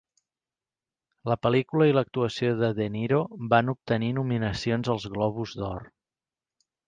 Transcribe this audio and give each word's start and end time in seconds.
La 1.31 1.35
pel·lícula 1.47 1.87
i 1.89 1.93
l'actuació 1.97 2.55
de 2.63 2.71
De 2.79 2.87
Niro 2.95 3.21
van 3.53 3.69
obtenir 3.75 4.11
nominacions 4.21 4.91
als 4.95 5.07
Globus 5.17 5.53
d'Or. 5.61 5.85